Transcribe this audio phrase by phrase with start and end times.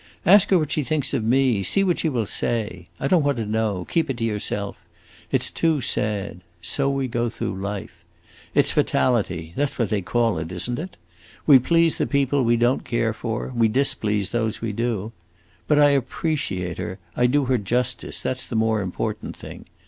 [0.25, 2.87] Ask her what she thinks of me; see what she will say.
[2.99, 4.77] I don't want to know; keep it to yourself.
[5.31, 6.41] It 's too sad.
[6.59, 8.03] So we go through life.
[8.55, 10.97] It 's fatality that 's what they call it, is n't it?
[11.45, 15.11] We please the people we don't care for, we displease those we do!
[15.67, 19.65] But I appreciate her, I do her justice; that 's the more important thing.